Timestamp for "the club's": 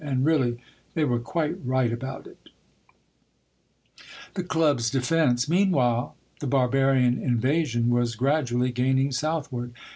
4.33-4.89